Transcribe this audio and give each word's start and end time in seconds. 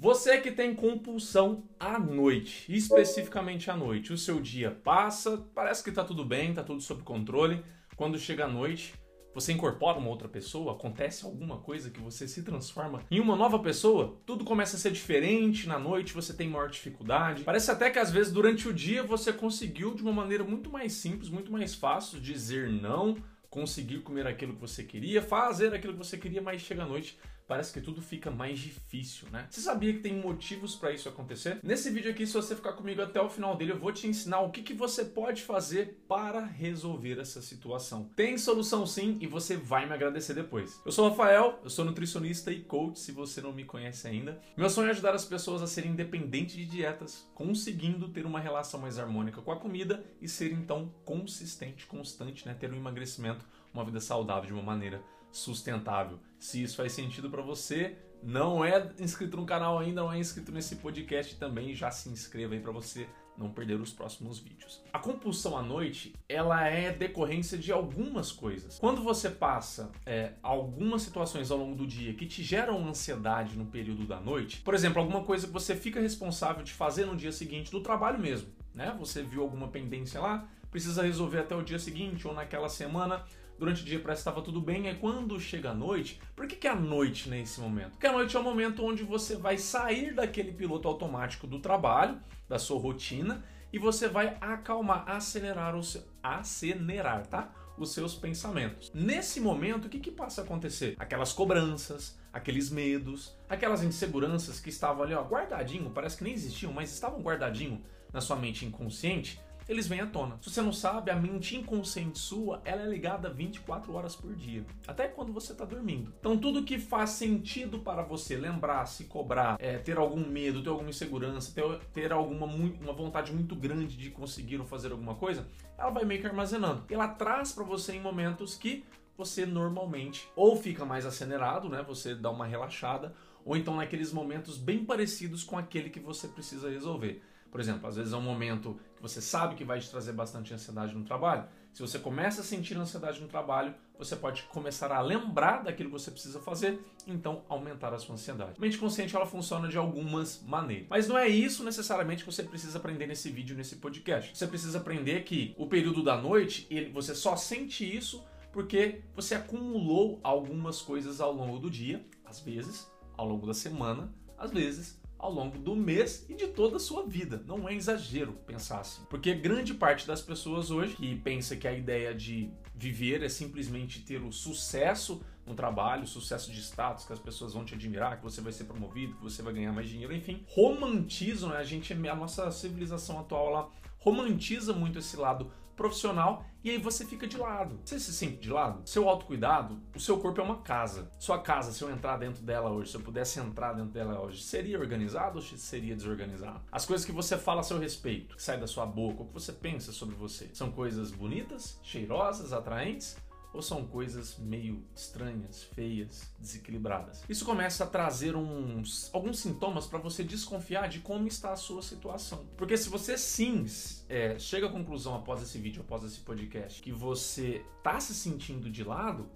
Você 0.00 0.40
que 0.40 0.50
tem 0.50 0.74
compulsão 0.74 1.68
à 1.78 1.98
noite, 1.98 2.64
especificamente 2.74 3.70
à 3.70 3.76
noite, 3.76 4.14
o 4.14 4.16
seu 4.16 4.40
dia 4.40 4.70
passa, 4.70 5.46
parece 5.54 5.84
que 5.84 5.92
tá 5.92 6.02
tudo 6.02 6.24
bem, 6.24 6.54
tá 6.54 6.62
tudo 6.62 6.80
sob 6.80 7.02
controle. 7.02 7.62
Quando 7.96 8.18
chega 8.18 8.46
a 8.46 8.48
noite, 8.48 8.94
você 9.34 9.52
incorpora 9.52 9.98
uma 9.98 10.08
outra 10.08 10.26
pessoa, 10.26 10.72
acontece 10.72 11.26
alguma 11.26 11.58
coisa 11.58 11.90
que 11.90 12.00
você 12.00 12.26
se 12.26 12.42
transforma 12.42 13.04
em 13.10 13.20
uma 13.20 13.36
nova 13.36 13.58
pessoa, 13.58 14.18
tudo 14.24 14.42
começa 14.42 14.76
a 14.76 14.78
ser 14.78 14.90
diferente 14.90 15.68
na 15.68 15.78
noite, 15.78 16.14
você 16.14 16.32
tem 16.32 16.48
maior 16.48 16.70
dificuldade. 16.70 17.44
Parece 17.44 17.70
até 17.70 17.90
que 17.90 17.98
às 17.98 18.10
vezes 18.10 18.32
durante 18.32 18.66
o 18.68 18.72
dia 18.72 19.02
você 19.02 19.34
conseguiu 19.34 19.94
de 19.94 20.02
uma 20.02 20.14
maneira 20.14 20.42
muito 20.42 20.70
mais 20.70 20.94
simples, 20.94 21.28
muito 21.28 21.52
mais 21.52 21.74
fácil 21.74 22.18
dizer 22.18 22.70
não, 22.70 23.18
conseguir 23.50 23.98
comer 23.98 24.26
aquilo 24.26 24.54
que 24.54 24.60
você 24.62 24.82
queria, 24.82 25.20
fazer 25.20 25.74
aquilo 25.74 25.92
que 25.92 25.98
você 25.98 26.16
queria, 26.16 26.40
mas 26.40 26.62
chega 26.62 26.84
à 26.84 26.86
noite 26.86 27.18
parece 27.50 27.72
que 27.72 27.80
tudo 27.80 28.00
fica 28.00 28.30
mais 28.30 28.60
difícil, 28.60 29.26
né? 29.32 29.48
Você 29.50 29.60
sabia 29.60 29.92
que 29.92 29.98
tem 29.98 30.14
motivos 30.14 30.76
para 30.76 30.92
isso 30.92 31.08
acontecer? 31.08 31.58
Nesse 31.64 31.90
vídeo 31.90 32.08
aqui, 32.08 32.24
se 32.24 32.32
você 32.32 32.54
ficar 32.54 32.74
comigo 32.74 33.02
até 33.02 33.20
o 33.20 33.28
final 33.28 33.56
dele, 33.56 33.72
eu 33.72 33.78
vou 33.78 33.90
te 33.90 34.06
ensinar 34.06 34.38
o 34.38 34.52
que, 34.52 34.62
que 34.62 34.72
você 34.72 35.04
pode 35.04 35.42
fazer 35.42 36.00
para 36.06 36.44
resolver 36.44 37.18
essa 37.18 37.42
situação. 37.42 38.08
Tem 38.14 38.38
solução 38.38 38.86
sim 38.86 39.18
e 39.20 39.26
você 39.26 39.56
vai 39.56 39.84
me 39.84 39.92
agradecer 39.92 40.32
depois. 40.32 40.80
Eu 40.86 40.92
sou 40.92 41.06
o 41.06 41.08
Rafael, 41.08 41.58
eu 41.64 41.68
sou 41.68 41.84
nutricionista 41.84 42.52
e 42.52 42.60
coach, 42.60 43.00
se 43.00 43.10
você 43.10 43.40
não 43.40 43.52
me 43.52 43.64
conhece 43.64 44.06
ainda. 44.06 44.40
Meu 44.56 44.70
sonho 44.70 44.86
é 44.86 44.90
ajudar 44.92 45.16
as 45.16 45.24
pessoas 45.24 45.60
a 45.60 45.66
serem 45.66 45.90
independentes 45.90 46.54
de 46.54 46.64
dietas, 46.64 47.28
conseguindo 47.34 48.10
ter 48.10 48.24
uma 48.24 48.38
relação 48.38 48.78
mais 48.78 48.96
harmônica 48.96 49.42
com 49.42 49.50
a 49.50 49.58
comida 49.58 50.04
e 50.22 50.28
ser 50.28 50.52
então 50.52 50.94
consistente, 51.04 51.84
constante, 51.86 52.46
né? 52.46 52.54
Ter 52.54 52.72
um 52.72 52.76
emagrecimento, 52.76 53.44
uma 53.74 53.84
vida 53.84 53.98
saudável 53.98 54.46
de 54.46 54.52
uma 54.52 54.62
maneira 54.62 55.02
sustentável. 55.32 56.20
Se 56.40 56.62
isso 56.62 56.76
faz 56.76 56.92
sentido 56.92 57.28
para 57.28 57.42
você, 57.42 57.98
não 58.22 58.64
é 58.64 58.90
inscrito 58.98 59.36
no 59.36 59.44
canal 59.44 59.78
ainda, 59.78 60.00
não 60.00 60.10
é 60.12 60.18
inscrito 60.18 60.50
nesse 60.50 60.76
podcast 60.76 61.36
também, 61.36 61.74
já 61.74 61.90
se 61.90 62.08
inscreva 62.08 62.54
aí 62.54 62.60
para 62.60 62.72
você 62.72 63.06
não 63.36 63.50
perder 63.50 63.78
os 63.78 63.92
próximos 63.92 64.38
vídeos. 64.38 64.82
A 64.90 64.98
compulsão 64.98 65.56
à 65.56 65.62
noite, 65.62 66.14
ela 66.28 66.66
é 66.66 66.92
decorrência 66.92 67.58
de 67.58 67.70
algumas 67.70 68.32
coisas. 68.32 68.78
Quando 68.78 69.02
você 69.02 69.28
passa 69.28 69.92
é, 70.06 70.32
algumas 70.42 71.02
situações 71.02 71.50
ao 71.50 71.58
longo 71.58 71.76
do 71.76 71.86
dia 71.86 72.14
que 72.14 72.26
te 72.26 72.42
geram 72.42 72.88
ansiedade 72.88 73.56
no 73.56 73.66
período 73.66 74.06
da 74.06 74.18
noite, 74.18 74.62
por 74.62 74.74
exemplo, 74.74 75.00
alguma 75.00 75.22
coisa 75.22 75.46
que 75.46 75.52
você 75.52 75.76
fica 75.76 76.00
responsável 76.00 76.62
de 76.64 76.72
fazer 76.72 77.04
no 77.04 77.16
dia 77.16 77.32
seguinte 77.32 77.70
do 77.70 77.80
trabalho 77.80 78.18
mesmo, 78.18 78.48
né? 78.74 78.96
Você 78.98 79.22
viu 79.22 79.42
alguma 79.42 79.68
pendência 79.68 80.20
lá, 80.20 80.48
precisa 80.70 81.02
resolver 81.02 81.40
até 81.40 81.54
o 81.54 81.62
dia 81.62 81.78
seguinte 81.78 82.26
ou 82.26 82.32
naquela 82.32 82.68
semana, 82.68 83.24
durante 83.60 83.82
o 83.82 83.84
dia 83.84 84.00
parece 84.00 84.22
que 84.22 84.28
estava 84.30 84.42
tudo 84.42 84.58
bem, 84.58 84.88
é 84.88 84.94
quando 84.94 85.38
chega 85.38 85.70
a 85.70 85.74
noite. 85.74 86.18
Por 86.34 86.46
que, 86.46 86.56
que 86.56 86.66
é 86.66 86.70
a 86.70 86.74
noite 86.74 87.28
nesse 87.28 87.60
momento? 87.60 87.90
Porque 87.90 88.06
a 88.06 88.12
noite 88.12 88.34
é 88.34 88.40
o 88.40 88.42
momento 88.42 88.82
onde 88.82 89.04
você 89.04 89.36
vai 89.36 89.58
sair 89.58 90.14
daquele 90.14 90.50
piloto 90.50 90.88
automático 90.88 91.46
do 91.46 91.60
trabalho, 91.60 92.18
da 92.48 92.58
sua 92.58 92.80
rotina, 92.80 93.44
e 93.70 93.78
você 93.78 94.08
vai 94.08 94.38
acalmar, 94.40 95.04
acelerar 95.06 95.76
o 95.76 95.84
seu. 95.84 96.02
acelerar, 96.22 97.26
tá? 97.26 97.52
Os 97.76 97.92
seus 97.92 98.14
pensamentos. 98.14 98.90
Nesse 98.94 99.40
momento, 99.40 99.84
o 99.84 99.88
que, 99.90 100.00
que 100.00 100.10
passa 100.10 100.40
a 100.40 100.44
acontecer? 100.44 100.96
Aquelas 100.98 101.32
cobranças, 101.34 102.18
aqueles 102.32 102.70
medos, 102.70 103.36
aquelas 103.46 103.82
inseguranças 103.82 104.58
que 104.58 104.70
estavam 104.70 105.02
ali, 105.02 105.12
ó, 105.12 105.22
guardadinho, 105.22 105.90
parece 105.90 106.16
que 106.16 106.24
nem 106.24 106.32
existiam, 106.32 106.72
mas 106.72 106.90
estavam 106.90 107.20
guardadinho 107.20 107.82
na 108.10 108.22
sua 108.22 108.36
mente 108.36 108.64
inconsciente 108.64 109.38
eles 109.70 109.86
vêm 109.86 110.00
à 110.00 110.06
tona. 110.06 110.36
Se 110.42 110.50
você 110.50 110.60
não 110.60 110.72
sabe, 110.72 111.12
a 111.12 111.16
mente 111.16 111.56
inconsciente 111.56 112.18
sua, 112.18 112.60
ela 112.64 112.82
é 112.82 112.86
ligada 112.86 113.30
24 113.30 113.94
horas 113.94 114.16
por 114.16 114.34
dia, 114.34 114.66
até 114.84 115.06
quando 115.06 115.32
você 115.32 115.52
está 115.52 115.64
dormindo. 115.64 116.12
Então 116.18 116.36
tudo 116.36 116.64
que 116.64 116.76
faz 116.76 117.10
sentido 117.10 117.78
para 117.78 118.02
você 118.02 118.36
lembrar, 118.36 118.84
se 118.86 119.04
cobrar, 119.04 119.56
é, 119.60 119.78
ter 119.78 119.96
algum 119.96 120.28
medo, 120.28 120.60
ter 120.60 120.70
alguma 120.70 120.90
insegurança, 120.90 121.54
ter, 121.54 121.78
ter 121.92 122.12
alguma 122.12 122.46
uma 122.46 122.92
vontade 122.92 123.32
muito 123.32 123.54
grande 123.54 123.96
de 123.96 124.10
conseguir 124.10 124.58
ou 124.58 124.66
fazer 124.66 124.90
alguma 124.90 125.14
coisa, 125.14 125.46
ela 125.78 125.90
vai 125.90 126.04
meio 126.04 126.20
que 126.20 126.26
armazenando. 126.26 126.84
Ela 126.90 127.06
traz 127.06 127.52
para 127.52 127.62
você 127.62 127.92
em 127.92 128.00
momentos 128.00 128.56
que 128.56 128.84
você 129.16 129.46
normalmente 129.46 130.28
ou 130.34 130.56
fica 130.56 130.84
mais 130.84 131.06
acelerado, 131.06 131.68
né? 131.68 131.84
Você 131.86 132.14
dá 132.14 132.30
uma 132.30 132.46
relaxada, 132.46 133.14
ou 133.44 133.56
então 133.56 133.76
naqueles 133.76 134.12
momentos 134.12 134.58
bem 134.58 134.84
parecidos 134.84 135.44
com 135.44 135.56
aquele 135.56 135.90
que 135.90 136.00
você 136.00 136.26
precisa 136.26 136.68
resolver. 136.68 137.22
Por 137.50 137.60
exemplo, 137.60 137.88
às 137.88 137.96
vezes 137.96 138.12
é 138.12 138.16
um 138.16 138.22
momento 138.22 138.78
que 138.96 139.02
você 139.02 139.20
sabe 139.20 139.54
que 139.54 139.64
vai 139.64 139.80
te 139.80 139.90
trazer 139.90 140.12
bastante 140.12 140.54
ansiedade 140.54 140.94
no 140.94 141.04
trabalho. 141.04 141.44
Se 141.72 141.82
você 141.82 141.98
começa 141.98 142.40
a 142.40 142.44
sentir 142.44 142.76
ansiedade 142.76 143.20
no 143.20 143.28
trabalho, 143.28 143.74
você 143.98 144.16
pode 144.16 144.42
começar 144.44 144.90
a 144.92 145.00
lembrar 145.00 145.62
daquilo 145.62 145.90
que 145.90 145.98
você 145.98 146.10
precisa 146.10 146.40
fazer, 146.40 146.80
então 147.06 147.44
aumentar 147.48 147.94
a 147.94 147.98
sua 147.98 148.14
ansiedade. 148.14 148.54
A 148.56 148.60
mente 148.60 148.78
consciente 148.78 149.14
ela 149.14 149.26
funciona 149.26 149.68
de 149.68 149.78
algumas 149.78 150.42
maneiras. 150.42 150.88
Mas 150.88 151.06
não 151.06 151.16
é 151.16 151.28
isso 151.28 151.62
necessariamente 151.62 152.24
que 152.24 152.32
você 152.32 152.42
precisa 152.42 152.78
aprender 152.78 153.06
nesse 153.06 153.30
vídeo, 153.30 153.56
nesse 153.56 153.76
podcast. 153.76 154.36
Você 154.36 154.46
precisa 154.46 154.78
aprender 154.78 155.22
que 155.22 155.54
o 155.56 155.66
período 155.66 156.02
da 156.02 156.16
noite, 156.16 156.68
você 156.92 157.14
só 157.14 157.36
sente 157.36 157.84
isso 157.84 158.24
porque 158.52 159.02
você 159.14 159.34
acumulou 159.36 160.18
algumas 160.24 160.82
coisas 160.82 161.20
ao 161.20 161.32
longo 161.32 161.58
do 161.58 161.70
dia, 161.70 162.04
às 162.24 162.40
vezes, 162.40 162.90
ao 163.16 163.28
longo 163.28 163.46
da 163.46 163.54
semana, 163.54 164.12
às 164.36 164.50
vezes 164.50 164.99
ao 165.20 165.32
longo 165.32 165.58
do 165.58 165.76
mês 165.76 166.26
e 166.28 166.34
de 166.34 166.48
toda 166.48 166.76
a 166.76 166.80
sua 166.80 167.06
vida. 167.06 167.42
Não 167.46 167.68
é 167.68 167.74
exagero 167.74 168.32
pensar 168.46 168.80
assim. 168.80 169.02
Porque 169.08 169.34
grande 169.34 169.74
parte 169.74 170.06
das 170.06 170.22
pessoas 170.22 170.70
hoje 170.70 170.96
que 170.96 171.16
pensa 171.16 171.56
que 171.56 171.68
a 171.68 171.72
ideia 171.72 172.14
de 172.14 172.50
viver 172.74 173.22
é 173.22 173.28
simplesmente 173.28 174.00
ter 174.00 174.22
o 174.22 174.32
sucesso 174.32 175.22
no 175.46 175.54
trabalho, 175.54 176.06
sucesso 176.06 176.50
de 176.50 176.60
status, 176.60 177.04
que 177.04 177.12
as 177.12 177.18
pessoas 177.18 177.54
vão 177.54 177.64
te 177.64 177.74
admirar, 177.74 178.16
que 178.16 178.22
você 178.22 178.40
vai 178.40 178.52
ser 178.52 178.64
promovido, 178.64 179.14
que 179.14 179.22
você 179.22 179.42
vai 179.42 179.52
ganhar 179.52 179.72
mais 179.72 179.88
dinheiro, 179.88 180.14
enfim, 180.14 180.44
romantizam, 180.48 181.50
né? 181.50 181.56
a 181.56 181.64
gente, 181.64 181.92
a 181.92 182.14
nossa 182.14 182.50
civilização 182.50 183.18
atual, 183.18 183.48
ela 183.48 183.70
romantiza 183.98 184.72
muito 184.72 184.98
esse 184.98 185.16
lado 185.16 185.50
profissional 185.80 186.44
e 186.62 186.68
aí 186.68 186.76
você 186.76 187.06
fica 187.06 187.26
de 187.26 187.38
lado. 187.38 187.80
Você 187.82 187.98
se 187.98 188.12
sente 188.12 188.36
de 188.36 188.50
lado? 188.50 188.86
Seu 188.86 189.08
autocuidado, 189.08 189.80
o 189.96 189.98
seu 189.98 190.18
corpo 190.18 190.38
é 190.38 190.44
uma 190.44 190.58
casa. 190.58 191.10
Sua 191.18 191.38
casa, 191.38 191.72
se 191.72 191.82
eu 191.82 191.90
entrar 191.90 192.18
dentro 192.18 192.42
dela 192.42 192.70
hoje, 192.70 192.90
se 192.90 192.98
eu 192.98 193.00
pudesse 193.00 193.40
entrar 193.40 193.72
dentro 193.72 193.90
dela 193.90 194.20
hoje, 194.20 194.42
seria 194.42 194.78
organizado 194.78 195.38
ou 195.38 195.42
seria 195.42 195.96
desorganizado? 195.96 196.60
As 196.70 196.84
coisas 196.84 197.06
que 197.06 197.12
você 197.12 197.38
fala 197.38 197.60
a 197.60 197.62
seu 197.62 197.78
respeito, 197.78 198.36
que 198.36 198.42
sai 198.42 198.60
da 198.60 198.66
sua 198.66 198.84
boca, 198.84 199.22
o 199.22 199.26
que 199.26 199.32
você 199.32 199.54
pensa 199.54 199.90
sobre 199.90 200.14
você, 200.14 200.50
são 200.52 200.70
coisas 200.70 201.10
bonitas, 201.10 201.80
cheirosas, 201.82 202.52
atraentes? 202.52 203.16
Ou 203.52 203.60
são 203.62 203.86
coisas 203.86 204.38
meio 204.38 204.84
estranhas, 204.94 205.64
feias, 205.64 206.32
desequilibradas. 206.38 207.24
Isso 207.28 207.44
começa 207.44 207.84
a 207.84 207.86
trazer 207.86 208.36
uns 208.36 209.10
alguns 209.12 209.40
sintomas 209.40 209.86
para 209.86 209.98
você 209.98 210.22
desconfiar 210.22 210.88
de 210.88 211.00
como 211.00 211.26
está 211.26 211.52
a 211.52 211.56
sua 211.56 211.82
situação. 211.82 212.46
Porque 212.56 212.76
se 212.76 212.88
você 212.88 213.18
sim 213.18 213.64
é, 214.08 214.38
chega 214.38 214.66
à 214.66 214.70
conclusão 214.70 215.14
após 215.14 215.42
esse 215.42 215.58
vídeo, 215.58 215.82
após 215.82 216.04
esse 216.04 216.20
podcast, 216.20 216.80
que 216.80 216.92
você 216.92 217.64
está 217.78 217.98
se 217.98 218.14
sentindo 218.14 218.70
de 218.70 218.84
lado, 218.84 219.28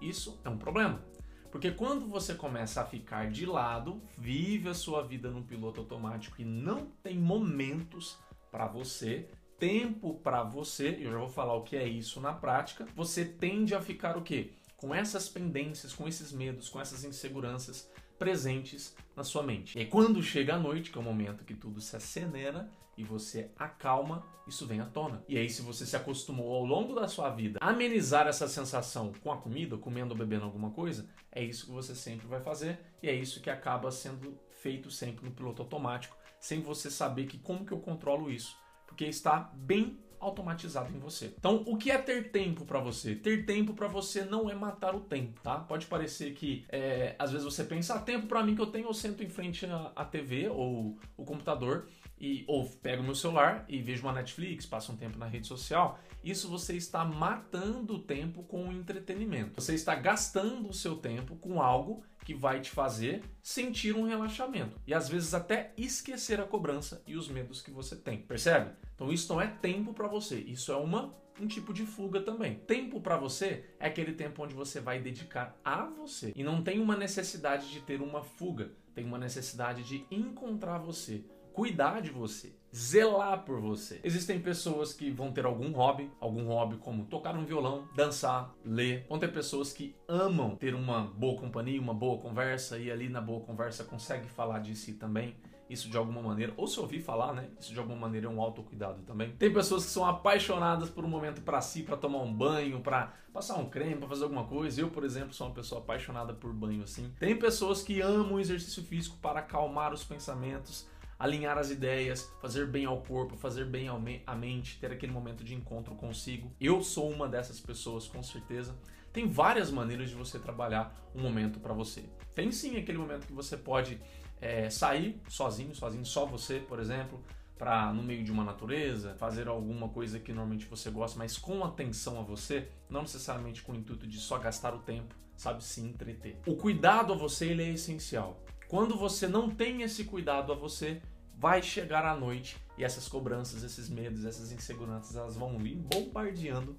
isso 0.00 0.38
é 0.44 0.48
um 0.48 0.58
problema. 0.58 1.02
Porque 1.50 1.70
quando 1.70 2.06
você 2.06 2.34
começa 2.34 2.80
a 2.80 2.84
ficar 2.86 3.30
de 3.30 3.44
lado, 3.44 4.00
vive 4.16 4.70
a 4.70 4.74
sua 4.74 5.02
vida 5.02 5.30
no 5.30 5.42
piloto 5.42 5.80
automático 5.80 6.40
e 6.40 6.44
não 6.44 6.86
tem 7.02 7.18
momentos 7.18 8.18
para 8.50 8.66
você, 8.66 9.28
tempo 9.62 10.14
para 10.14 10.42
você, 10.42 10.98
eu 11.00 11.12
já 11.12 11.18
vou 11.18 11.28
falar 11.28 11.54
o 11.54 11.62
que 11.62 11.76
é 11.76 11.86
isso 11.86 12.20
na 12.20 12.32
prática, 12.32 12.84
você 12.96 13.24
tende 13.24 13.76
a 13.76 13.80
ficar 13.80 14.16
o 14.16 14.22
quê? 14.22 14.54
Com 14.76 14.92
essas 14.92 15.28
pendências, 15.28 15.94
com 15.94 16.08
esses 16.08 16.32
medos, 16.32 16.68
com 16.68 16.80
essas 16.80 17.04
inseguranças 17.04 17.88
presentes 18.18 18.92
na 19.14 19.22
sua 19.22 19.44
mente. 19.44 19.78
E 19.78 19.86
quando 19.86 20.20
chega 20.20 20.56
a 20.56 20.58
noite, 20.58 20.90
que 20.90 20.98
é 20.98 21.00
o 21.00 21.04
momento 21.04 21.44
que 21.44 21.54
tudo 21.54 21.80
se 21.80 21.94
acelera 21.94 22.68
e 22.98 23.04
você 23.04 23.52
acalma, 23.56 24.26
isso 24.48 24.66
vem 24.66 24.80
à 24.80 24.84
tona. 24.84 25.22
E 25.28 25.38
aí, 25.38 25.48
se 25.48 25.62
você 25.62 25.86
se 25.86 25.94
acostumou 25.94 26.52
ao 26.56 26.64
longo 26.64 26.92
da 26.92 27.06
sua 27.06 27.30
vida 27.30 27.60
a 27.62 27.70
amenizar 27.70 28.26
essa 28.26 28.48
sensação 28.48 29.12
com 29.22 29.30
a 29.30 29.36
comida, 29.36 29.78
comendo 29.78 30.12
ou 30.12 30.18
bebendo 30.18 30.44
alguma 30.44 30.72
coisa, 30.72 31.08
é 31.30 31.40
isso 31.40 31.66
que 31.66 31.72
você 31.72 31.94
sempre 31.94 32.26
vai 32.26 32.40
fazer 32.40 32.80
e 33.00 33.08
é 33.08 33.14
isso 33.14 33.40
que 33.40 33.48
acaba 33.48 33.92
sendo 33.92 34.36
feito 34.50 34.90
sempre 34.90 35.24
no 35.24 35.30
piloto 35.30 35.62
automático, 35.62 36.16
sem 36.40 36.60
você 36.60 36.90
saber 36.90 37.26
que 37.26 37.38
como 37.38 37.64
que 37.64 37.70
eu 37.70 37.78
controlo 37.78 38.28
isso 38.28 38.60
porque 38.92 39.06
está 39.06 39.50
bem 39.54 39.98
automatizado 40.20 40.94
em 40.94 41.00
você. 41.00 41.34
Então, 41.36 41.64
o 41.66 41.76
que 41.76 41.90
é 41.90 41.98
ter 41.98 42.30
tempo 42.30 42.64
para 42.64 42.78
você? 42.78 43.16
Ter 43.16 43.44
tempo 43.44 43.74
para 43.74 43.88
você 43.88 44.24
não 44.24 44.48
é 44.48 44.54
matar 44.54 44.94
o 44.94 45.00
tempo, 45.00 45.40
tá? 45.40 45.58
Pode 45.58 45.86
parecer 45.86 46.32
que 46.34 46.64
é, 46.68 47.16
às 47.18 47.32
vezes 47.32 47.44
você 47.44 47.64
pensa, 47.64 47.94
ah, 47.94 47.98
tempo 47.98 48.28
para 48.28 48.44
mim 48.44 48.54
que 48.54 48.60
eu 48.60 48.66
tenho, 48.66 48.86
eu 48.86 48.94
sento 48.94 49.24
em 49.24 49.28
frente 49.28 49.66
à 49.96 50.04
TV 50.04 50.48
ou 50.48 50.96
o 51.16 51.24
computador 51.24 51.88
e 52.20 52.44
ou 52.46 52.68
pego 52.68 53.02
meu 53.02 53.16
celular 53.16 53.64
e 53.68 53.82
vejo 53.82 54.02
uma 54.02 54.12
Netflix, 54.12 54.64
passo 54.64 54.92
um 54.92 54.96
tempo 54.96 55.18
na 55.18 55.26
rede 55.26 55.48
social. 55.48 55.98
Isso 56.22 56.48
você 56.48 56.76
está 56.76 57.04
matando 57.04 57.94
o 57.94 57.98
tempo 57.98 58.44
com 58.44 58.68
o 58.68 58.72
entretenimento. 58.72 59.60
Você 59.60 59.74
está 59.74 59.96
gastando 59.96 60.68
o 60.68 60.74
seu 60.74 60.96
tempo 60.96 61.34
com 61.34 61.60
algo 61.60 62.04
que 62.24 62.34
vai 62.34 62.60
te 62.60 62.70
fazer 62.70 63.22
sentir 63.42 63.94
um 63.94 64.04
relaxamento 64.04 64.80
e 64.86 64.94
às 64.94 65.08
vezes 65.08 65.34
até 65.34 65.72
esquecer 65.76 66.40
a 66.40 66.44
cobrança 66.44 67.02
e 67.06 67.16
os 67.16 67.28
medos 67.28 67.60
que 67.60 67.70
você 67.70 67.96
tem. 67.96 68.18
Percebe? 68.18 68.70
Então 68.94 69.12
isso 69.12 69.32
não 69.32 69.40
é 69.40 69.46
tempo 69.46 69.92
para 69.92 70.08
você, 70.08 70.36
isso 70.36 70.72
é 70.72 70.76
uma 70.76 71.20
um 71.40 71.46
tipo 71.46 71.72
de 71.72 71.86
fuga 71.86 72.20
também. 72.20 72.56
Tempo 72.66 73.00
para 73.00 73.16
você 73.16 73.64
é 73.80 73.86
aquele 73.86 74.12
tempo 74.12 74.42
onde 74.44 74.54
você 74.54 74.80
vai 74.80 75.00
dedicar 75.00 75.58
a 75.64 75.86
você 75.86 76.32
e 76.36 76.44
não 76.44 76.62
tem 76.62 76.78
uma 76.78 76.94
necessidade 76.94 77.70
de 77.70 77.80
ter 77.80 78.02
uma 78.02 78.22
fuga 78.22 78.70
tem 78.94 79.04
uma 79.04 79.18
necessidade 79.18 79.82
de 79.84 80.06
encontrar 80.10 80.78
você, 80.78 81.24
cuidar 81.52 82.00
de 82.00 82.10
você, 82.10 82.52
zelar 82.74 83.44
por 83.44 83.60
você. 83.60 84.00
Existem 84.02 84.40
pessoas 84.40 84.92
que 84.92 85.10
vão 85.10 85.32
ter 85.32 85.44
algum 85.44 85.70
hobby, 85.72 86.10
algum 86.20 86.46
hobby 86.46 86.76
como 86.76 87.04
tocar 87.04 87.36
um 87.36 87.44
violão, 87.44 87.88
dançar, 87.94 88.54
ler. 88.64 89.06
Vão 89.08 89.18
ter 89.18 89.32
pessoas 89.32 89.72
que 89.72 89.94
amam 90.08 90.56
ter 90.56 90.74
uma 90.74 91.02
boa 91.02 91.38
companhia, 91.38 91.80
uma 91.80 91.94
boa 91.94 92.18
conversa 92.18 92.78
e 92.78 92.90
ali 92.90 93.08
na 93.08 93.20
boa 93.20 93.40
conversa 93.40 93.84
consegue 93.84 94.28
falar 94.28 94.60
de 94.60 94.74
si 94.74 94.94
também 94.94 95.36
isso 95.72 95.88
de 95.88 95.96
alguma 95.96 96.20
maneira, 96.20 96.52
ou 96.56 96.66
se 96.66 96.78
ouvir 96.78 97.00
falar, 97.00 97.32
né? 97.32 97.48
Isso 97.58 97.72
de 97.72 97.78
alguma 97.78 97.98
maneira 97.98 98.26
é 98.26 98.30
um 98.30 98.40
autocuidado 98.40 99.02
também. 99.02 99.32
Tem 99.32 99.50
pessoas 99.52 99.84
que 99.84 99.90
são 99.90 100.04
apaixonadas 100.04 100.90
por 100.90 101.04
um 101.04 101.08
momento 101.08 101.40
para 101.40 101.60
si, 101.60 101.82
para 101.82 101.96
tomar 101.96 102.18
um 102.18 102.32
banho, 102.32 102.80
para 102.80 103.14
passar 103.32 103.56
um 103.56 103.68
creme, 103.68 103.96
para 103.96 104.08
fazer 104.08 104.24
alguma 104.24 104.44
coisa. 104.44 104.80
Eu, 104.80 104.90
por 104.90 105.02
exemplo, 105.02 105.32
sou 105.32 105.46
uma 105.46 105.54
pessoa 105.54 105.80
apaixonada 105.80 106.34
por 106.34 106.52
banho 106.52 106.82
assim. 106.82 107.10
Tem 107.18 107.36
pessoas 107.36 107.82
que 107.82 108.00
amam 108.00 108.34
o 108.34 108.40
exercício 108.40 108.82
físico 108.82 109.16
para 109.22 109.40
acalmar 109.40 109.92
os 109.94 110.04
pensamentos, 110.04 110.86
alinhar 111.22 111.56
as 111.56 111.70
ideias, 111.70 112.28
fazer 112.40 112.66
bem 112.66 112.84
ao 112.84 113.00
corpo, 113.00 113.36
fazer 113.36 113.64
bem 113.64 113.86
à 114.26 114.34
mente, 114.34 114.80
ter 114.80 114.90
aquele 114.90 115.12
momento 115.12 115.44
de 115.44 115.54
encontro 115.54 115.94
consigo. 115.94 116.52
Eu 116.60 116.82
sou 116.82 117.08
uma 117.08 117.28
dessas 117.28 117.60
pessoas, 117.60 118.08
com 118.08 118.20
certeza. 118.24 118.76
Tem 119.12 119.28
várias 119.28 119.70
maneiras 119.70 120.10
de 120.10 120.16
você 120.16 120.36
trabalhar 120.36 120.92
um 121.14 121.22
momento 121.22 121.60
para 121.60 121.72
você. 121.72 122.02
Tem 122.34 122.50
sim 122.50 122.76
aquele 122.76 122.98
momento 122.98 123.24
que 123.24 123.32
você 123.32 123.56
pode 123.56 124.00
é, 124.40 124.68
sair 124.68 125.22
sozinho, 125.28 125.72
sozinho, 125.76 126.04
só 126.04 126.26
você, 126.26 126.58
por 126.58 126.80
exemplo, 126.80 127.22
para 127.56 127.92
no 127.92 128.02
meio 128.02 128.24
de 128.24 128.32
uma 128.32 128.42
natureza, 128.42 129.14
fazer 129.14 129.46
alguma 129.46 129.88
coisa 129.88 130.18
que 130.18 130.32
normalmente 130.32 130.66
você 130.66 130.90
gosta, 130.90 131.16
mas 131.16 131.38
com 131.38 131.62
atenção 131.62 132.18
a 132.18 132.22
você, 132.24 132.66
não 132.90 133.02
necessariamente 133.02 133.62
com 133.62 133.70
o 133.70 133.76
intuito 133.76 134.08
de 134.08 134.18
só 134.18 134.38
gastar 134.38 134.74
o 134.74 134.80
tempo, 134.80 135.14
sabe, 135.36 135.62
se 135.62 135.82
entreter. 135.82 136.40
O 136.48 136.56
cuidado 136.56 137.12
a 137.12 137.16
você 137.16 137.46
ele 137.46 137.62
é 137.62 137.68
essencial. 137.68 138.42
Quando 138.66 138.96
você 138.96 139.28
não 139.28 139.50
tem 139.50 139.82
esse 139.82 140.02
cuidado 140.02 140.50
a 140.50 140.56
você, 140.56 141.02
vai 141.36 141.62
chegar 141.62 142.04
a 142.04 142.16
noite 142.16 142.56
e 142.76 142.84
essas 142.84 143.08
cobranças, 143.08 143.62
esses 143.62 143.88
medos, 143.88 144.24
essas 144.24 144.52
inseguranças, 144.52 145.16
elas 145.16 145.36
vão 145.36 145.58
vir 145.58 145.76
bombardeando, 145.76 146.76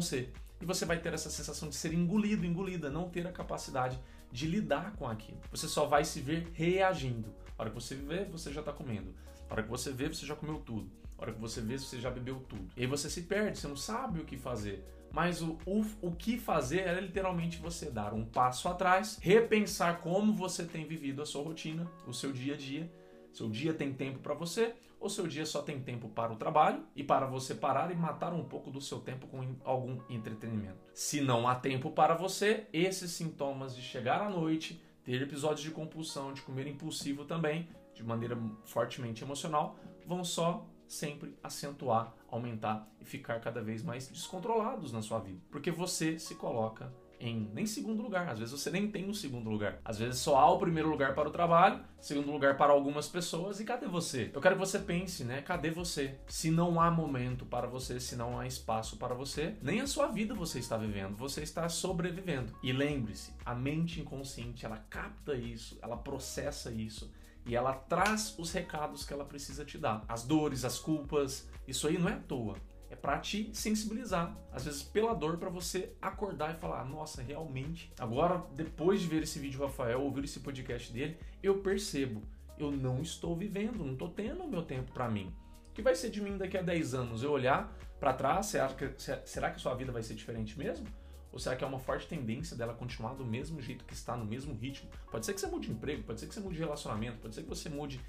ser. 0.00 0.32
E 0.60 0.64
você 0.64 0.84
vai 0.84 0.98
ter 0.98 1.12
essa 1.12 1.30
sensação 1.30 1.68
de 1.68 1.74
ser 1.74 1.92
engolido, 1.92 2.46
engolida, 2.46 2.90
não 2.90 3.08
ter 3.08 3.26
a 3.26 3.32
capacidade 3.32 4.00
de 4.32 4.46
lidar 4.46 4.96
com 4.96 5.06
aquilo. 5.06 5.40
Você 5.50 5.68
só 5.68 5.86
vai 5.86 6.04
se 6.04 6.20
ver 6.20 6.48
reagindo. 6.54 7.32
A 7.56 7.62
hora 7.62 7.70
que 7.70 7.74
você 7.74 7.94
vê, 7.94 8.24
você 8.24 8.52
já 8.52 8.60
está 8.60 8.72
comendo. 8.72 9.14
A 9.48 9.52
hora 9.52 9.62
que 9.62 9.68
você 9.68 9.92
vê, 9.92 10.08
você 10.08 10.26
já 10.26 10.34
comeu 10.34 10.58
tudo. 10.58 10.90
A 11.18 11.22
hora 11.22 11.32
que 11.32 11.40
você 11.40 11.60
vê, 11.60 11.78
você 11.78 12.00
já 12.00 12.10
bebeu 12.10 12.40
tudo. 12.48 12.68
E 12.76 12.82
aí 12.82 12.86
você 12.86 13.08
se 13.08 13.22
perde, 13.22 13.58
você 13.58 13.68
não 13.68 13.76
sabe 13.76 14.20
o 14.20 14.24
que 14.24 14.36
fazer. 14.36 14.84
Mas 15.12 15.40
o, 15.40 15.56
o, 15.64 15.84
o 16.02 16.12
que 16.12 16.38
fazer 16.38 16.80
é 16.80 17.00
literalmente 17.00 17.58
você 17.58 17.88
dar 17.88 18.12
um 18.12 18.24
passo 18.24 18.68
atrás, 18.68 19.16
repensar 19.20 20.00
como 20.00 20.32
você 20.32 20.64
tem 20.64 20.84
vivido 20.84 21.22
a 21.22 21.26
sua 21.26 21.44
rotina, 21.44 21.88
o 22.04 22.12
seu 22.12 22.32
dia 22.32 22.54
a 22.54 22.56
dia. 22.56 22.90
Seu 23.34 23.50
dia 23.50 23.74
tem 23.74 23.92
tempo 23.92 24.20
para 24.20 24.32
você 24.32 24.74
ou 25.00 25.10
seu 25.10 25.26
dia 25.26 25.44
só 25.44 25.60
tem 25.60 25.80
tempo 25.80 26.08
para 26.08 26.32
o 26.32 26.36
trabalho 26.36 26.84
e 26.94 27.02
para 27.02 27.26
você 27.26 27.52
parar 27.52 27.90
e 27.90 27.96
matar 27.96 28.32
um 28.32 28.44
pouco 28.44 28.70
do 28.70 28.80
seu 28.80 29.00
tempo 29.00 29.26
com 29.26 29.56
algum 29.64 30.00
entretenimento. 30.08 30.78
Se 30.94 31.20
não 31.20 31.48
há 31.48 31.56
tempo 31.56 31.90
para 31.90 32.14
você, 32.14 32.68
esses 32.72 33.10
sintomas 33.10 33.74
de 33.74 33.82
chegar 33.82 34.22
à 34.22 34.30
noite, 34.30 34.80
ter 35.02 35.20
episódios 35.20 35.62
de 35.62 35.72
compulsão, 35.72 36.32
de 36.32 36.42
comer 36.42 36.68
impulsivo 36.68 37.24
também, 37.24 37.68
de 37.92 38.04
maneira 38.04 38.38
fortemente 38.64 39.24
emocional, 39.24 39.76
vão 40.06 40.22
só 40.24 40.64
sempre 40.86 41.36
acentuar, 41.42 42.14
aumentar 42.28 42.88
e 43.00 43.04
ficar 43.04 43.40
cada 43.40 43.60
vez 43.60 43.82
mais 43.82 44.06
descontrolados 44.06 44.92
na 44.92 45.02
sua 45.02 45.18
vida, 45.18 45.40
porque 45.50 45.72
você 45.72 46.20
se 46.20 46.36
coloca 46.36 46.92
em 47.24 47.50
nem 47.54 47.66
segundo 47.66 48.02
lugar. 48.02 48.28
Às 48.28 48.38
vezes 48.38 48.52
você 48.52 48.70
nem 48.70 48.90
tem 48.90 49.08
um 49.08 49.14
segundo 49.14 49.48
lugar. 49.48 49.80
Às 49.84 49.98
vezes 49.98 50.20
só 50.20 50.36
há 50.36 50.50
o 50.50 50.58
primeiro 50.58 50.90
lugar 50.90 51.14
para 51.14 51.28
o 51.28 51.32
trabalho, 51.32 51.80
segundo 52.00 52.30
lugar 52.30 52.56
para 52.56 52.72
algumas 52.72 53.08
pessoas 53.08 53.60
e 53.60 53.64
cadê 53.64 53.86
você? 53.86 54.30
Eu 54.32 54.40
quero 54.40 54.56
que 54.56 54.60
você 54.60 54.78
pense, 54.78 55.24
né? 55.24 55.40
Cadê 55.40 55.70
você? 55.70 56.18
Se 56.26 56.50
não 56.50 56.80
há 56.80 56.90
momento 56.90 57.46
para 57.46 57.66
você, 57.66 57.98
se 57.98 58.14
não 58.14 58.38
há 58.38 58.46
espaço 58.46 58.98
para 58.98 59.14
você, 59.14 59.56
nem 59.62 59.80
a 59.80 59.86
sua 59.86 60.08
vida 60.08 60.34
você 60.34 60.58
está 60.58 60.76
vivendo, 60.76 61.16
você 61.16 61.42
está 61.42 61.68
sobrevivendo. 61.68 62.52
E 62.62 62.72
lembre-se, 62.72 63.32
a 63.44 63.54
mente 63.54 64.00
inconsciente, 64.00 64.66
ela 64.66 64.84
capta 64.90 65.34
isso, 65.34 65.78
ela 65.80 65.96
processa 65.96 66.70
isso 66.70 67.10
e 67.46 67.54
ela 67.54 67.72
traz 67.72 68.34
os 68.38 68.52
recados 68.52 69.04
que 69.04 69.12
ela 69.12 69.24
precisa 69.24 69.64
te 69.64 69.78
dar. 69.78 70.04
As 70.08 70.24
dores, 70.24 70.64
as 70.64 70.78
culpas, 70.78 71.48
isso 71.66 71.86
aí 71.86 71.98
não 71.98 72.08
é 72.08 72.14
à 72.14 72.18
toa 72.18 72.56
é 72.94 72.96
para 72.96 73.18
te 73.18 73.50
sensibilizar, 73.52 74.36
às 74.52 74.64
vezes 74.64 74.82
pela 74.82 75.12
dor, 75.12 75.36
para 75.36 75.50
você 75.50 75.92
acordar 76.00 76.54
e 76.54 76.58
falar: 76.58 76.84
nossa, 76.84 77.20
realmente, 77.20 77.92
agora 77.98 78.42
depois 78.54 79.00
de 79.00 79.08
ver 79.08 79.24
esse 79.24 79.38
vídeo 79.38 79.58
do 79.58 79.64
Rafael, 79.64 80.00
ouvir 80.00 80.24
esse 80.24 80.40
podcast 80.40 80.92
dele, 80.92 81.18
eu 81.42 81.58
percebo, 81.58 82.22
eu 82.56 82.70
não 82.70 83.02
estou 83.02 83.36
vivendo, 83.36 83.84
não 83.84 83.94
estou 83.94 84.08
tendo 84.08 84.44
o 84.44 84.48
meu 84.48 84.62
tempo 84.62 84.92
para 84.92 85.10
mim. 85.10 85.34
O 85.70 85.74
que 85.74 85.82
vai 85.82 85.96
ser 85.96 86.08
de 86.08 86.22
mim 86.22 86.38
daqui 86.38 86.56
a 86.56 86.62
10 86.62 86.94
anos? 86.94 87.22
Eu 87.24 87.32
olhar 87.32 87.76
para 87.98 88.12
trás, 88.12 88.46
será 88.46 88.68
que, 88.68 88.92
será 89.24 89.50
que 89.50 89.60
sua 89.60 89.74
vida 89.74 89.90
vai 89.90 90.02
ser 90.02 90.14
diferente 90.14 90.56
mesmo? 90.56 90.86
Ou 91.32 91.38
será 91.40 91.56
que 91.56 91.64
é 91.64 91.66
uma 91.66 91.80
forte 91.80 92.06
tendência 92.06 92.56
dela 92.56 92.72
continuar 92.74 93.14
do 93.14 93.24
mesmo 93.24 93.60
jeito 93.60 93.84
que 93.84 93.92
está, 93.92 94.16
no 94.16 94.24
mesmo 94.24 94.54
ritmo? 94.54 94.88
Pode 95.10 95.26
ser 95.26 95.34
que 95.34 95.40
você 95.40 95.48
mude 95.48 95.66
de 95.66 95.72
emprego, 95.72 96.04
pode 96.04 96.20
ser 96.20 96.28
que 96.28 96.34
você 96.34 96.38
mude 96.38 96.54
de 96.54 96.60
relacionamento, 96.60 97.18
pode 97.18 97.34
ser 97.34 97.42
que 97.42 97.48
você 97.48 97.68
mude 97.68 98.00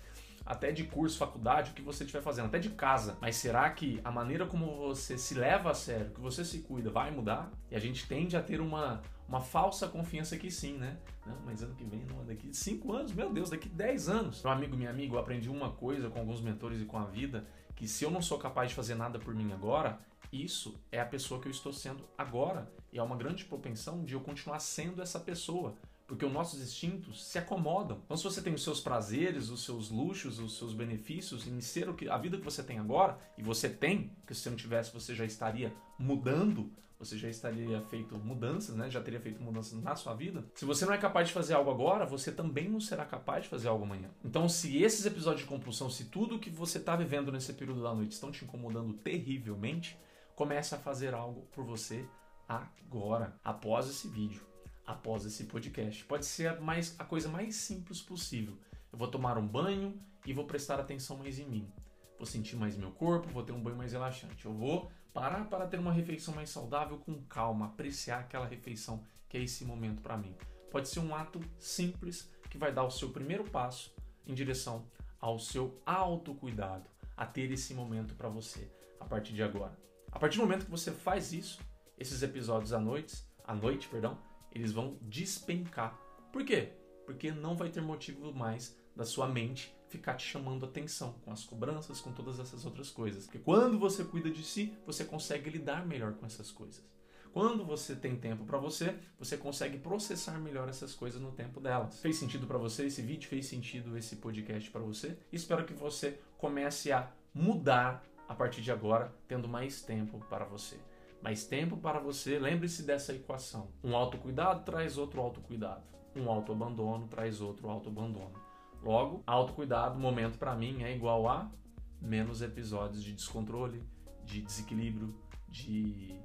até 0.46 0.72
de 0.72 0.84
curso, 0.84 1.18
faculdade, 1.18 1.72
o 1.72 1.74
que 1.74 1.82
você 1.82 2.04
estiver 2.04 2.22
fazendo, 2.22 2.46
até 2.46 2.60
de 2.60 2.70
casa. 2.70 3.18
Mas 3.20 3.36
será 3.38 3.70
que 3.70 4.00
a 4.04 4.12
maneira 4.12 4.46
como 4.46 4.76
você 4.78 5.18
se 5.18 5.34
leva 5.34 5.72
a 5.72 5.74
sério, 5.74 6.12
que 6.12 6.22
você 6.22 6.46
se 6.46 6.60
cuida, 6.60 6.90
vai 6.90 7.10
mudar? 7.10 7.52
E 7.72 7.76
a 7.76 7.80
gente 7.80 8.08
tende 8.08 8.38
a 8.38 8.42
ter 8.42 8.62
uma, 8.62 9.02
uma 9.28 9.42
falsa 9.42 9.88
confiança 9.88 10.38
que 10.38 10.52
sim, 10.52 10.78
né? 10.78 10.98
Não, 11.26 11.38
mas 11.44 11.64
ano 11.64 11.74
que 11.74 11.84
vem, 11.84 12.06
não, 12.06 12.24
daqui 12.24 12.54
5 12.54 12.94
anos, 12.94 13.12
meu 13.12 13.34
Deus, 13.34 13.50
daqui 13.50 13.68
10 13.68 14.10
anos. 14.10 14.44
Meu 14.44 14.52
amigo, 14.52 14.78
minha 14.78 14.92
amiga, 14.92 15.16
eu 15.16 15.20
aprendi 15.20 15.50
uma 15.50 15.72
coisa 15.72 16.10
com 16.10 16.20
alguns 16.20 16.42
mentores 16.42 16.80
e 16.80 16.86
com 16.86 16.98
a 16.98 17.06
vida, 17.06 17.46
que 17.76 17.88
se 17.88 18.04
eu 18.04 18.12
não 18.12 18.22
sou 18.22 18.38
capaz 18.38 18.70
de 18.70 18.76
fazer 18.76 18.94
nada 18.94 19.18
por 19.18 19.34
mim 19.34 19.52
agora, 19.52 20.00
isso 20.32 20.80
é 20.92 21.00
a 21.00 21.06
pessoa 21.06 21.42
que 21.42 21.48
eu 21.48 21.52
estou 21.52 21.74
sendo 21.74 22.08
agora. 22.18 22.72
E 22.94 23.00
há 23.00 23.04
uma 23.04 23.16
grande 23.16 23.46
propensão 23.46 24.04
de 24.04 24.14
eu 24.14 24.22
continuar 24.22 24.60
sendo 24.60 25.02
essa 25.02 25.20
pessoa 25.20 25.76
porque 26.08 26.26
os 26.26 26.32
nossos 26.32 26.62
instintos 26.62 27.26
se 27.26 27.38
acomodam. 27.38 28.02
Então, 28.06 28.16
se 28.16 28.24
você 28.24 28.42
tem 28.42 28.54
os 28.54 28.64
seus 28.64 28.80
prazeres, 28.80 29.50
os 29.50 29.64
seus 29.64 29.90
luxos, 29.90 30.40
os 30.40 30.58
seus 30.58 30.74
benefícios 30.74 31.48
em 31.48 31.60
ser 31.62 31.90
o 31.90 31.96
que 31.96 32.08
a 32.08 32.18
vida 32.18 32.38
que 32.38 32.44
você 32.44 32.64
tem 32.64 32.80
agora, 32.80 33.18
e 33.38 33.44
você 33.44 33.70
tem, 33.70 34.10
porque 34.20 34.34
se 34.34 34.42
você 34.42 34.50
não 34.50 34.58
tivesse, 34.58 34.94
você 34.94 35.16
já 35.16 35.26
estaria 35.26 35.74
mudando, 35.98 36.72
você 36.98 37.18
já 37.18 37.28
estaria 37.28 37.82
feito 37.82 38.18
mudanças, 38.18 38.76
né? 38.76 38.90
Já 38.90 39.02
teria 39.02 39.20
feito 39.20 39.42
mudanças 39.42 39.82
na 39.82 39.96
sua 39.96 40.14
vida. 40.14 40.46
Se 40.54 40.64
você 40.64 40.86
não 40.86 40.94
é 40.94 40.98
capaz 40.98 41.28
de 41.28 41.34
fazer 41.34 41.54
algo 41.54 41.70
agora, 41.70 42.06
você 42.06 42.32
também 42.32 42.70
não 42.70 42.80
será 42.80 43.06
capaz 43.06 43.44
de 43.44 43.50
fazer 43.50 43.68
algo 43.68 43.84
amanhã. 43.84 44.10
Então, 44.24 44.48
se 44.48 44.82
esses 44.82 45.06
episódios 45.06 45.42
de 45.42 45.48
compulsão, 45.48 45.90
se 45.90 46.06
tudo 46.06 46.40
que 46.40 46.50
você 46.50 46.78
está 46.78 46.96
vivendo 46.96 47.32
nesse 47.32 47.54
período 47.54 47.82
da 47.82 47.94
noite 47.94 48.14
estão 48.14 48.32
te 48.32 48.46
incomodando 48.46 48.94
terrivelmente, 48.94 49.98
comece 50.36 50.76
a 50.76 50.78
fazer 50.78 51.14
algo 51.14 51.48
por 51.52 51.66
você 51.66 52.08
agora, 52.48 53.38
após 53.44 53.90
esse 53.90 54.08
vídeo 54.08 54.55
após 54.86 55.26
esse 55.26 55.46
podcast. 55.46 56.04
Pode 56.06 56.26
ser 56.26 56.48
a, 56.48 56.60
mais, 56.60 56.96
a 57.00 57.04
coisa 57.04 57.28
mais 57.28 57.56
simples 57.56 58.02
possível. 58.02 58.58
Eu 58.92 58.98
vou 58.98 59.08
tomar 59.08 59.38
um 59.38 59.48
banho 59.48 60.00
e 60.26 60.34
vou 60.34 60.46
prestar 60.46 60.80
atenção 60.80 61.18
mais 61.18 61.40
em 61.40 61.46
mim. 61.46 61.72
Vou 62.18 62.26
sentir 62.26 62.56
mais 62.56 62.78
meu 62.78 62.92
corpo, 62.92 63.30
vou 63.30 63.44
ter 63.44 63.52
um 63.52 63.62
banho 63.62 63.76
mais 63.76 63.92
relaxante. 63.92 64.46
Eu 64.46 64.54
vou 64.54 64.92
parar 65.14 65.46
para 65.50 65.68
ter 65.68 65.80
uma 65.80 65.92
refeição 65.92 66.34
mais 66.34 66.50
saudável 66.50 66.98
com 66.98 67.22
calma, 67.24 67.68
apreciar 67.68 68.20
aquela 68.20 68.46
refeição 68.46 69.04
que 69.28 69.38
é 69.38 69.42
esse 69.42 69.66
momento 69.66 70.02
para 70.02 70.18
mim. 70.18 70.36
Pode 70.72 70.88
ser 70.88 71.00
um 71.00 71.16
ato 71.16 71.40
simples 71.60 72.30
que 72.50 72.58
vai 72.58 72.74
dar 72.74 72.84
o 72.84 72.92
seu 72.92 73.10
primeiro 73.10 73.44
passo 73.44 73.94
em 74.26 74.34
direção 74.34 74.86
ao 75.20 75.40
seu 75.40 75.82
autocuidado, 75.86 76.90
a 77.18 77.26
ter 77.26 77.52
esse 77.52 77.74
momento 77.74 78.14
para 78.16 78.30
você 78.30 78.70
a 79.00 79.06
partir 79.06 79.34
de 79.34 79.42
agora. 79.42 79.78
A 80.12 80.20
partir 80.20 80.38
do 80.38 80.44
momento 80.44 80.66
que 80.66 80.72
você 80.72 80.92
faz 80.92 81.34
isso, 81.34 81.60
esses 81.98 82.22
episódios 82.22 82.74
à 82.74 82.80
noite, 82.80 83.24
à 83.44 83.54
noite, 83.54 83.88
perdão, 83.88 84.18
eles 84.56 84.72
vão 84.72 84.98
despencar. 85.02 86.00
Por 86.32 86.44
quê? 86.46 86.72
Porque 87.06 87.32
não 87.32 87.56
vai 87.56 87.70
ter 87.70 87.82
motivo 87.82 88.34
mais 88.34 88.76
da 88.96 89.06
sua 89.06 89.28
mente 89.28 89.76
ficar 89.90 90.16
te 90.16 90.26
chamando 90.26 90.66
atenção 90.66 91.14
com 91.24 91.32
as 91.32 91.44
cobranças, 91.44 92.02
com 92.02 92.12
todas 92.12 92.40
essas 92.40 92.66
outras 92.66 92.90
coisas. 92.90 93.26
Porque 93.26 93.40
quando 93.40 93.78
você 93.78 94.04
cuida 94.04 94.32
de 94.32 94.44
si, 94.44 94.74
você 94.86 95.04
consegue 95.04 95.50
lidar 95.50 95.86
melhor 95.86 96.14
com 96.14 96.26
essas 96.26 96.52
coisas. 96.52 96.84
Quando 97.32 97.66
você 97.66 97.94
tem 97.96 98.16
tempo 98.16 98.46
para 98.46 98.58
você, 98.58 98.96
você 99.20 99.36
consegue 99.36 99.78
processar 99.78 100.40
melhor 100.40 100.70
essas 100.70 100.96
coisas 100.96 101.22
no 101.22 101.34
tempo 101.34 101.60
delas. 101.60 102.00
Fez 102.00 102.16
sentido 102.16 102.48
para 102.48 102.58
você 102.58 102.86
esse 102.86 103.02
vídeo? 103.02 103.30
Fez 103.30 103.46
sentido 103.46 103.98
esse 103.98 104.16
podcast 104.16 104.72
para 104.72 104.82
você? 104.82 105.18
Espero 105.34 105.66
que 105.66 105.74
você 105.74 106.18
comece 106.38 106.94
a 106.94 107.12
mudar 107.34 108.04
a 108.28 108.34
partir 108.34 108.62
de 108.62 108.72
agora, 108.72 109.14
tendo 109.28 109.50
mais 109.50 109.82
tempo 109.82 110.18
para 110.30 110.46
você 110.46 110.80
mais 111.22 111.46
tempo 111.46 111.78
para 111.78 112.00
você. 112.00 112.38
Lembre-se 112.40 112.84
dessa 112.84 113.14
equação. 113.14 113.72
Um 113.84 113.96
autocuidado 113.96 114.64
traz 114.64 114.98
outro 114.98 115.22
autocuidado. 115.22 115.84
Um 116.16 116.30
autoabandono 116.30 117.08
traz 117.08 117.42
outro 117.42 117.70
autoabandono. 117.70 118.34
Logo, 118.82 119.24
autocuidado, 119.26 120.00
momento 120.00 120.38
para 120.38 120.56
mim 120.56 120.84
é 120.84 120.96
igual 120.96 121.28
a 121.28 121.52
menos 122.00 122.42
episódios 122.42 123.04
de 123.04 123.14
descontrole, 123.14 123.82
de 124.24 124.42
desequilíbrio, 124.42 125.16
de 125.50 126.16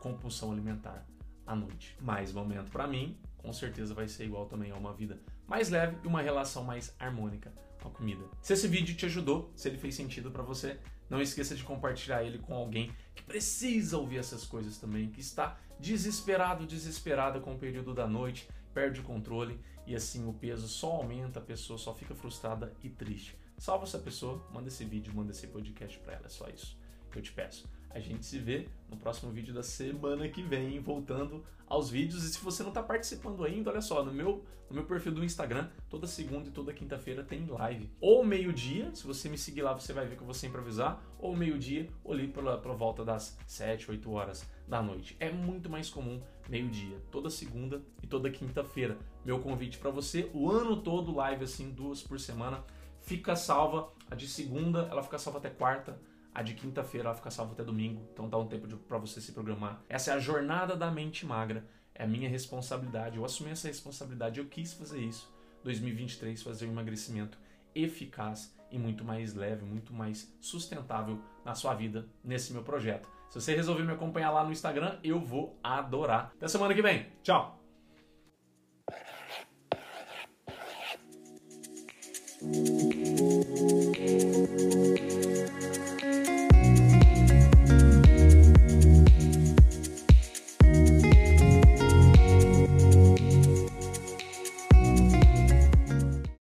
compulsão 0.00 0.50
alimentar 0.50 1.06
à 1.46 1.54
noite. 1.54 1.96
Mais 2.00 2.32
momento 2.32 2.70
para 2.70 2.86
mim, 2.86 3.16
com 3.36 3.52
certeza 3.52 3.94
vai 3.94 4.08
ser 4.08 4.24
igual 4.24 4.46
também 4.46 4.70
a 4.70 4.76
uma 4.76 4.92
vida 4.92 5.20
mais 5.46 5.70
leve 5.70 5.96
e 6.02 6.06
uma 6.06 6.20
relação 6.20 6.64
mais 6.64 6.94
harmônica 6.98 7.52
com 7.80 7.88
a 7.88 7.90
comida. 7.92 8.24
Se 8.42 8.52
esse 8.52 8.68
vídeo 8.68 8.94
te 8.94 9.06
ajudou, 9.06 9.50
se 9.54 9.68
ele 9.68 9.78
fez 9.78 9.94
sentido 9.94 10.30
para 10.30 10.42
você, 10.42 10.78
não 11.08 11.22
esqueça 11.22 11.54
de 11.54 11.64
compartilhar 11.64 12.22
ele 12.22 12.38
com 12.38 12.54
alguém 12.54 12.90
precisa 13.28 13.98
ouvir 13.98 14.16
essas 14.16 14.44
coisas 14.44 14.78
também, 14.78 15.10
que 15.10 15.20
está 15.20 15.58
desesperado, 15.78 16.66
desesperada 16.66 17.38
com 17.38 17.54
o 17.54 17.58
período 17.58 17.94
da 17.94 18.06
noite, 18.08 18.48
perde 18.72 19.00
o 19.00 19.04
controle 19.04 19.60
e 19.86 19.94
assim 19.94 20.26
o 20.26 20.32
peso 20.32 20.66
só 20.66 20.92
aumenta, 20.92 21.38
a 21.38 21.42
pessoa 21.42 21.78
só 21.78 21.94
fica 21.94 22.14
frustrada 22.14 22.74
e 22.82 22.88
triste. 22.88 23.38
Salva 23.58 23.84
essa 23.84 23.98
pessoa, 23.98 24.44
manda 24.52 24.68
esse 24.68 24.84
vídeo, 24.84 25.14
manda 25.14 25.32
esse 25.32 25.46
podcast 25.46 25.98
para 26.00 26.14
ela, 26.14 26.26
é 26.26 26.30
só 26.30 26.48
isso 26.48 26.76
que 27.10 27.18
eu 27.18 27.22
te 27.22 27.32
peço. 27.32 27.68
A 27.90 28.00
gente 28.00 28.24
se 28.24 28.38
vê 28.38 28.68
no 28.90 28.96
próximo 28.96 29.32
vídeo 29.32 29.54
da 29.54 29.62
semana 29.62 30.28
que 30.28 30.42
vem, 30.42 30.78
voltando 30.80 31.44
aos 31.66 31.90
vídeos. 31.90 32.24
E 32.24 32.32
se 32.32 32.38
você 32.38 32.62
não 32.62 32.70
está 32.70 32.82
participando 32.82 33.44
ainda, 33.44 33.70
olha 33.70 33.80
só, 33.80 34.04
no 34.04 34.12
meu, 34.12 34.44
no 34.68 34.74
meu 34.74 34.84
perfil 34.84 35.12
do 35.12 35.24
Instagram, 35.24 35.68
toda 35.88 36.06
segunda 36.06 36.48
e 36.48 36.52
toda 36.52 36.72
quinta-feira 36.72 37.22
tem 37.22 37.46
live. 37.46 37.90
Ou 38.00 38.24
meio-dia, 38.24 38.94
se 38.94 39.06
você 39.06 39.28
me 39.28 39.38
seguir 39.38 39.62
lá, 39.62 39.72
você 39.72 39.92
vai 39.92 40.06
ver 40.06 40.16
que 40.16 40.22
eu 40.22 40.26
vou 40.26 40.34
sempre 40.34 40.60
avisar. 40.60 41.02
Ou 41.18 41.36
meio-dia, 41.36 41.88
ou 42.04 42.12
ali 42.12 42.28
pela, 42.28 42.58
pela 42.58 42.74
volta 42.74 43.04
das 43.04 43.38
7, 43.46 43.90
8 43.90 44.10
horas 44.10 44.48
da 44.66 44.82
noite. 44.82 45.16
É 45.18 45.30
muito 45.30 45.70
mais 45.70 45.88
comum 45.88 46.20
meio-dia, 46.48 46.96
toda 47.10 47.30
segunda 47.30 47.82
e 48.02 48.06
toda 48.06 48.30
quinta-feira. 48.30 48.98
Meu 49.24 49.38
convite 49.40 49.78
para 49.78 49.90
você, 49.90 50.30
o 50.32 50.50
ano 50.50 50.76
todo 50.82 51.14
live 51.14 51.44
assim, 51.44 51.70
duas 51.70 52.02
por 52.02 52.20
semana. 52.20 52.62
Fica 53.00 53.34
salva, 53.34 53.90
a 54.10 54.14
de 54.14 54.28
segunda, 54.28 54.80
ela 54.90 55.02
fica 55.02 55.18
salva 55.18 55.38
até 55.38 55.48
quarta 55.48 55.98
a 56.38 56.42
de 56.42 56.54
quinta-feira 56.54 57.08
ela 57.08 57.16
fica 57.16 57.32
salva 57.32 57.52
até 57.52 57.64
domingo, 57.64 58.08
então 58.12 58.28
dá 58.28 58.38
um 58.38 58.46
tempo 58.46 58.68
para 58.76 58.96
você 58.96 59.20
se 59.20 59.32
programar. 59.32 59.82
Essa 59.88 60.12
é 60.12 60.14
a 60.14 60.20
jornada 60.20 60.76
da 60.76 60.88
mente 60.88 61.26
magra. 61.26 61.66
É 61.92 62.04
a 62.04 62.06
minha 62.06 62.28
responsabilidade. 62.28 63.16
Eu 63.16 63.24
assumi 63.24 63.50
essa 63.50 63.66
responsabilidade, 63.66 64.38
eu 64.38 64.46
quis 64.46 64.72
fazer 64.72 65.00
isso. 65.00 65.34
2023 65.64 66.40
fazer 66.40 66.66
um 66.66 66.70
emagrecimento 66.70 67.36
eficaz 67.74 68.56
e 68.70 68.78
muito 68.78 69.04
mais 69.04 69.34
leve, 69.34 69.64
muito 69.64 69.92
mais 69.92 70.32
sustentável 70.40 71.20
na 71.44 71.56
sua 71.56 71.74
vida 71.74 72.06
nesse 72.22 72.52
meu 72.52 72.62
projeto. 72.62 73.08
Se 73.28 73.40
você 73.40 73.56
resolver 73.56 73.82
me 73.82 73.90
acompanhar 73.90 74.30
lá 74.30 74.44
no 74.44 74.52
Instagram, 74.52 74.96
eu 75.02 75.18
vou 75.18 75.58
adorar. 75.60 76.30
Até 76.36 76.46
semana 76.46 76.72
que 76.72 76.82
vem. 76.82 77.08
Tchau. 77.20 77.58